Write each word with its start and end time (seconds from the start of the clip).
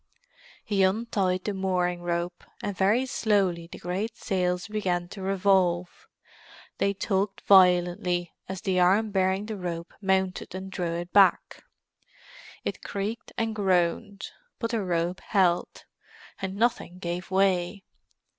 He 0.65 0.81
untied 0.81 1.43
the 1.43 1.53
mooring 1.53 2.01
rope, 2.01 2.43
and 2.63 2.75
very 2.75 3.05
slowly 3.05 3.67
the 3.71 3.77
great 3.77 4.17
sails 4.17 4.67
began 4.67 5.07
to 5.09 5.21
revolve. 5.21 6.07
They 6.79 6.95
tugged 6.95 7.41
violently 7.41 8.33
as 8.49 8.61
the 8.61 8.79
arm 8.79 9.11
bearing 9.11 9.45
the 9.45 9.57
rope 9.57 9.93
mounted, 10.01 10.55
and 10.55 10.71
drew 10.71 10.95
it 10.95 11.13
back; 11.13 11.65
it 12.63 12.81
creaked 12.81 13.31
and 13.37 13.53
groaned, 13.55 14.31
but 14.57 14.71
the 14.71 14.81
rope 14.83 15.19
held, 15.21 15.85
and 16.41 16.55
nothing 16.55 16.97
gave 16.97 17.29
way. 17.29 17.83